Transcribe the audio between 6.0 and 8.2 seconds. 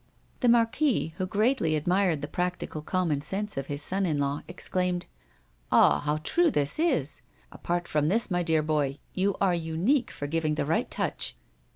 true this is! Apart from